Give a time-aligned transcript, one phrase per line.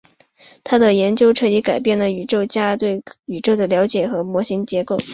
[0.63, 4.97] 她的研究彻底改变了宇宙学家对宇宙的了解和模型建构。